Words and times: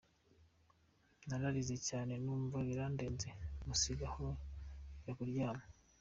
Nararize 1.27 1.75
cyane 1.87 2.13
numva 2.23 2.57
birandenze 2.67 3.29
musiga 3.65 4.05
aho 4.11 4.25
njya 4.99 5.13
kuryama. 5.17 5.65